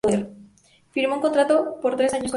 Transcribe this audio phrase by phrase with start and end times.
[0.89, 2.29] Firmó un contrato por tres años con el St.